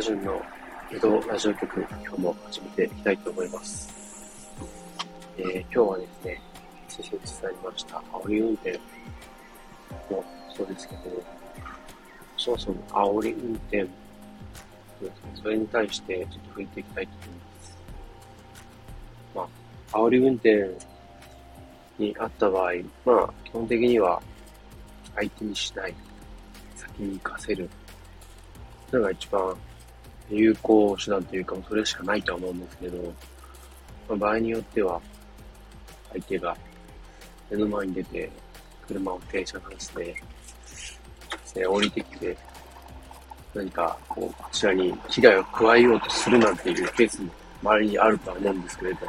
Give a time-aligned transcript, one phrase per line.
[0.00, 0.42] 川淳の
[0.90, 3.86] 江戸ラジオ局、今日も始めていきたいと思います。
[5.36, 6.42] えー、今日はですね、
[6.88, 7.20] 先日伝
[7.50, 8.80] えました、煽り運転
[10.08, 10.24] も
[10.56, 11.02] そうですけど、
[12.38, 13.86] そもそも煽り運転、
[15.34, 17.78] それに対してちょっと触れていきたいと思います。
[19.34, 19.48] ま
[19.92, 20.70] あ、煽り運転
[21.98, 22.72] にあった場合、
[23.04, 24.22] まあ、基本的には
[25.14, 25.94] 相手にしない、
[26.74, 27.68] 先に行かせる、
[28.90, 29.54] それが一番
[30.30, 33.02] 有効手段というか、それしかないと思うんですけど、
[34.08, 35.00] まあ、場合によっては、
[36.12, 36.56] 相手が
[37.50, 38.30] 目の前に出て、
[38.86, 40.16] 車を停車させて、
[41.54, 42.36] で降りてきて、
[43.54, 47.30] 何か、こう、こちらに危害を加えようとするなんていうケースも
[47.62, 49.06] 周りにあるとは思うんですけれど、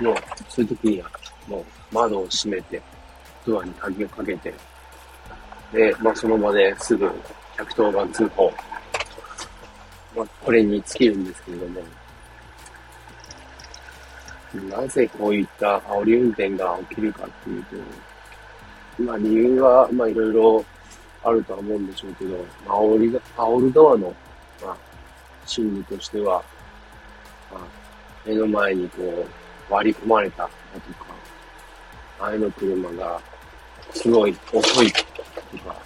[0.00, 0.16] もう、
[0.48, 1.10] そういう時には、
[1.46, 1.64] もう、
[1.94, 2.82] 窓を閉めて、
[3.46, 4.52] ドアに鍵をかけて、
[5.72, 7.10] で、まあ、その場ですぐ
[7.56, 8.52] 110番通報
[10.16, 11.82] まあ、これに尽きるんですけれども、
[14.70, 20.64] なぜこういった煽り運転が起きるかっていうと、まあ理由は、まあいろいろ
[21.24, 24.14] あるとは思うんでしょうけど、煽り、煽る側の、
[24.62, 24.76] まあ、
[25.46, 26.42] 心理としては、
[27.52, 27.62] まあ、
[28.24, 29.26] 目の前にこ
[29.68, 31.06] う割り込まれただとか、
[32.20, 33.20] 前の車が
[33.92, 35.02] すごい遅いと
[35.58, 35.76] か、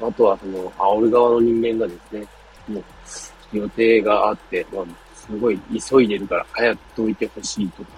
[0.00, 2.26] あとはその煽る側の人間がですね、
[2.68, 5.58] もう予定があって、まあ、すごい
[5.90, 7.90] 急いでるから早く解いてほしいとか、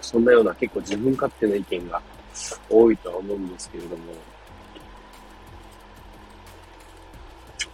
[0.00, 2.00] そんなような結構自分勝手な意見が
[2.68, 4.02] 多いとは思うんですけれども、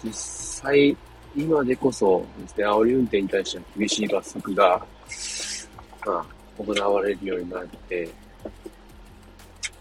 [0.05, 0.97] 実際、
[1.37, 4.87] 今でこそですね、煽り運転に対しては厳しい罰則が、
[6.07, 8.09] まあ、行われるようになって、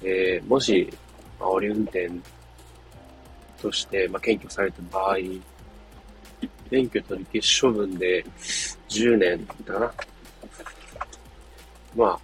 [0.03, 0.91] えー、もし、
[1.39, 2.09] 煽り運転
[3.61, 5.17] として、まあ、検挙された場合、
[6.69, 8.25] 免許取り消し処分で
[8.89, 9.94] 10年だな。
[11.95, 12.19] ま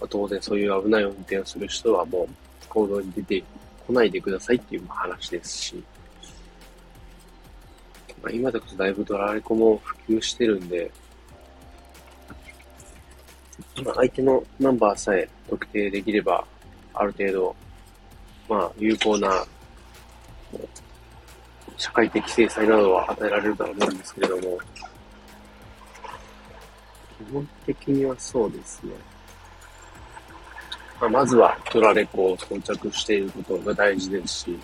[0.00, 2.28] あ、当然そういう危ない運転をする人はもう
[2.68, 3.42] 行動に出て
[3.86, 5.84] こないでくださいっていう話ですし、
[8.22, 10.90] まあ、今でこそだいぶドラレコも普及してるんで、
[13.84, 16.44] まあ、相手のナンバーさえ特定できれば、
[16.94, 17.56] ある程度、
[18.48, 19.46] まあ、有効な
[21.80, 24.58] 社会的制裁などは与えられるとは思うんですけれども、
[27.18, 28.92] 基本的にはそうですね。
[31.00, 34.58] まあ、まずはドラレコを装着していることが大事ですし、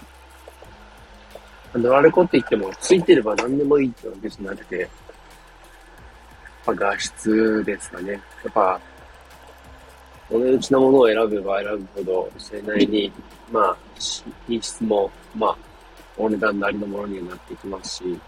[1.72, 4.90] ドラレコって言っても、ついてれば何でもいいってわけじゃなくて、やっ
[6.66, 8.12] ぱ画質ですかね。
[8.12, 8.18] や
[8.50, 8.78] っぱ、
[10.30, 13.10] お値打ちなものを選べば選ぶほど、それなりに、
[13.50, 13.76] まあ、
[14.46, 15.65] 品質も、まあ、
[16.16, 18.20] お値段なりのものにはなってきますし、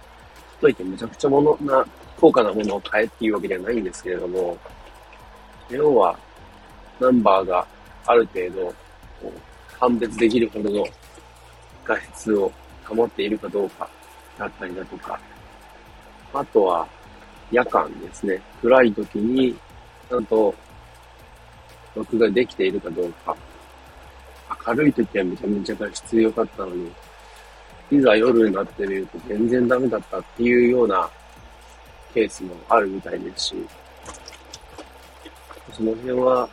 [0.60, 1.84] といってめちゃくちゃものな、
[2.20, 4.58] 高価なものを買えっていうわけではないんですけれども、
[5.70, 6.18] 要は、
[7.00, 7.66] ナンバーが
[8.06, 8.74] ある程度、
[9.78, 10.86] 判別できるほどの
[11.84, 12.50] 画質を
[12.84, 13.88] 保っているかどうか
[14.38, 15.18] だったりだとか、
[16.34, 16.86] あとは
[17.50, 18.40] 夜間ですね。
[18.60, 19.56] 暗い時に
[20.08, 20.54] ちゃんと
[21.94, 23.36] 録画できているかどうか。
[24.66, 26.90] 明るい時はめちゃめちゃ画質良かったのに、
[27.90, 31.08] いざ夜になってみると全然ダメだったっていうような
[32.12, 33.66] ケースもあるみたいですし、
[35.72, 36.48] その辺は、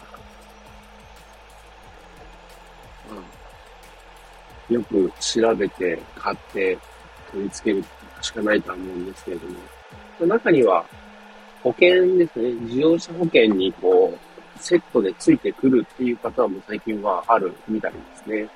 [4.70, 6.78] うん、よく調べて買って
[7.32, 7.84] 取り付ける
[8.22, 9.56] しかないとは思うんですけれども、
[10.28, 10.86] 中には
[11.64, 18.48] 保険ですね、自動車保険にこう、セットでついてくるっていうパターンも最近はあるみたいですね。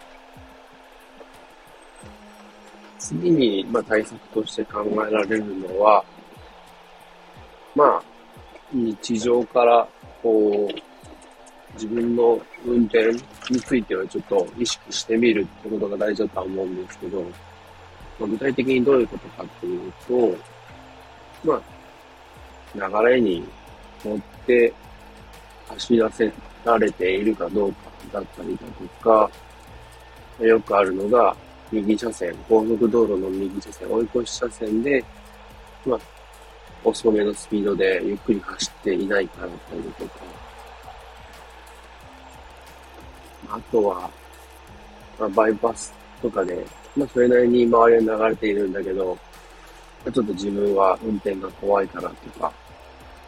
[2.99, 6.03] 次に、まあ、対策として考えられるのは、
[7.75, 8.03] まあ、
[8.71, 9.87] 日常から、
[10.21, 13.11] こう、自分の運転
[13.49, 17.21] についてはちょっと意識してみるってことが大事だと思うんですけど、
[18.19, 20.37] まあ、具体的にどういうことかっていうと、
[21.43, 23.43] まあ、流れに
[24.03, 24.73] 乗って
[25.69, 26.31] 走らせ
[26.65, 29.31] られているかどうかだったりだとか、
[30.43, 31.35] よくあるのが、
[31.71, 35.03] 右車線、高速道路の右車線、追い越し車線で、
[35.85, 35.99] まあ、
[36.83, 40.11] 遅めのスピードでゆっくり走っていないかだったりとか、
[43.51, 44.09] あとは、
[45.19, 49.17] まあ、バイパスとかで、まあ、それなりに周りは流れているんだけど、
[50.05, 52.51] ちょっと自分は運転が怖いからとか、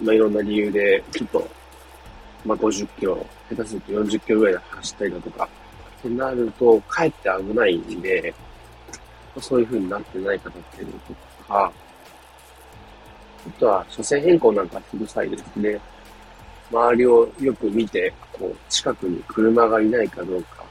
[0.01, 1.47] まあ、いろんな理由で、ちょっと、
[2.45, 5.49] まあ、50キロ、下手すると40キロぐらいで走ったりだとか、
[6.01, 8.33] ってなると、かえって危ないんで、
[9.39, 11.13] そういう風になってない方っていうと
[11.47, 11.71] か、
[13.47, 15.79] あとは車線変更なんかする際ですね、
[16.71, 20.63] 周りをよく見て、こう、近くに車がいないかどうか、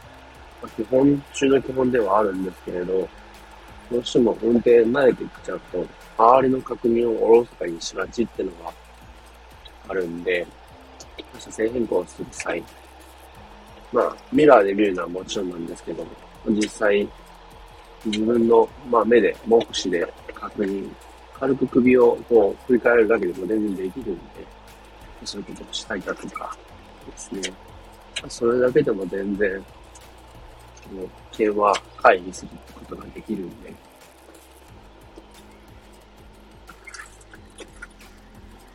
[0.62, 3.09] ま、基本中の基本ではあるんですけれど、
[3.91, 5.87] どうしても運転慣れてきちゃうと、
[6.17, 8.73] 周りの確認をおろそかにしがちってのが
[9.88, 10.47] あるんで、
[11.38, 12.62] 車線変更する際、
[13.93, 16.11] まあ、ミラーで見るのはもちろんなんですけども、
[16.49, 17.09] 実際、
[18.05, 20.89] 自分の、まあ、目で、目視で確認、
[21.35, 24.21] 軽く首をこう振り返るだけでも全然できるんで、
[25.25, 26.57] そういうことをしたいだとか
[27.07, 27.41] ですね。
[28.29, 29.65] それだけでも全然、
[31.33, 33.73] 危険は回避するってことができるんで、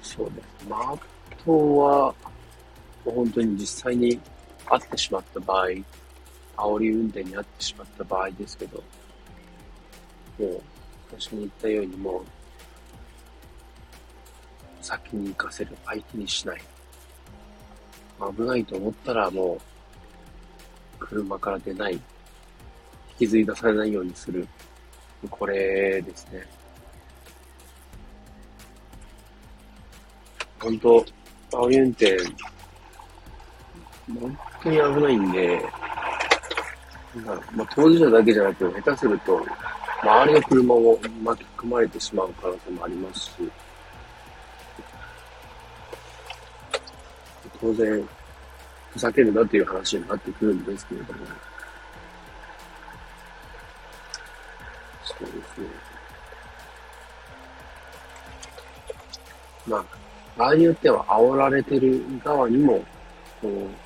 [0.02, 0.70] そうです。
[0.70, 0.98] まあ、あ
[1.44, 2.14] とは、
[3.06, 4.20] もう本当に実際に
[4.66, 5.68] 会ってしまった場合、
[6.58, 8.78] 煽り運転に遭ってしまった場合ですけど、
[10.40, 10.62] もう、
[11.12, 12.26] 最初に言ったようにもう、
[14.82, 16.62] 先に行かせる、相手にしない。
[18.36, 19.60] 危ないと思ったらもう、
[21.00, 21.94] 車から出ない。
[21.94, 22.00] 引
[23.20, 24.48] きずり出されないようにする。
[25.30, 26.46] これですね。
[30.60, 31.06] 本当、
[31.52, 32.18] 煽り運転、
[34.08, 35.62] 本当に危ないんで、
[37.26, 39.46] まあ、当事者だけじゃなくて、下手すると、
[40.04, 43.32] 周りの車も巻き込まれてしまう可能性もありますし、
[47.60, 48.08] 当然、
[48.92, 51.20] ふざけるなっていう話になってくるんですけれども、
[55.04, 55.68] そうですね。
[59.68, 59.86] まあ、
[60.38, 62.84] 場合によっては煽られてる側にも、
[63.42, 63.85] こう、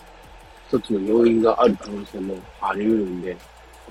[0.69, 3.35] 一つの要因がある可能性もあり得るんで、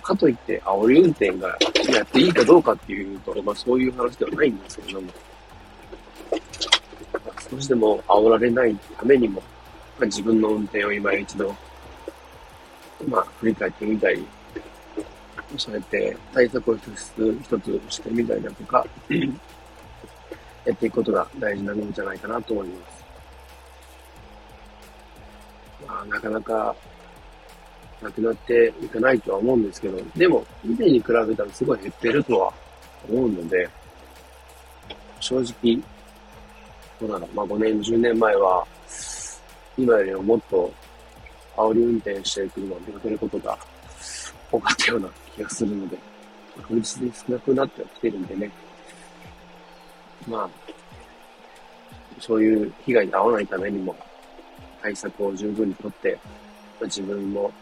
[0.01, 1.49] かといって煽り運転が
[1.93, 5.13] やっていいかどうかっていうと、まあそういう話ではないんですけれども、
[7.51, 9.43] 少しでも煽られないためにも、
[9.99, 11.55] まあ、自分の運転を今一度、
[13.09, 14.25] まあ振り返ってみたり、
[15.57, 18.87] そうやって対策を一つ一つしてみたりだとか、
[20.65, 22.98] やっていくことが大事なのじゃないかなと思います。
[25.99, 26.77] まあ、なかなか
[28.01, 32.53] なくなっていかないとは思うんですけど、でも、以前に比べたらすごい減ってるとは
[33.09, 33.69] 思うので、
[35.19, 35.83] 正直、
[37.01, 38.65] どうだろう、まあ5年、10年前は、
[39.77, 40.73] 今よりももっと
[41.57, 43.59] 煽り運転してる車を見かけることが
[44.53, 45.99] 多かったような気がするので、
[46.57, 48.51] 確実に少なくなってきてるんでね、
[50.29, 50.49] まあ、
[52.21, 53.97] そういう被害に遭わないためにも、
[54.83, 56.19] 対策を十分にとって、
[56.83, 57.53] 自分も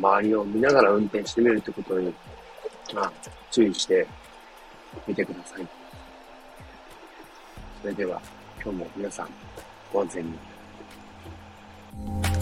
[0.00, 2.12] 周りを見ながら運転してみるってことに、
[2.94, 3.12] まあ、
[3.50, 4.06] 注意して
[5.06, 5.66] みてください。
[7.82, 8.20] それでは、
[8.62, 9.28] 今日も皆さん、
[9.92, 12.35] ご安全に。